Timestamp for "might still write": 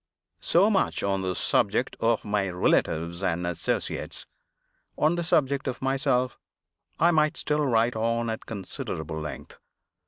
7.11-7.95